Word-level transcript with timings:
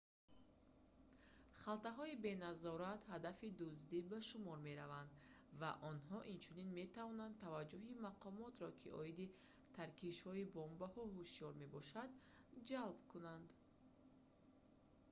халтаҳои 1.61 2.19
беназорат 2.25 3.01
ҳадафи 3.13 3.55
дуздӣ 3.59 3.99
ба 4.11 4.19
шумор 4.29 4.57
мераванд 4.69 5.11
ва 5.59 5.71
онҳо 5.89 6.17
инчунин 6.33 6.69
метавонанд 6.81 7.33
таваҷҷуҳи 7.45 8.01
мақомотро 8.07 8.69
ки 8.81 8.87
оиди 9.01 9.33
таркишҳои 9.77 10.49
бомбаҳо 10.57 11.03
ҳушёр 11.15 11.53
мебошанд 11.63 12.11
ҷалб 12.69 12.97
кунанд 13.11 13.47